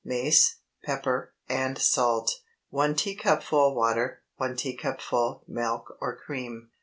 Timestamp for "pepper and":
0.83-1.77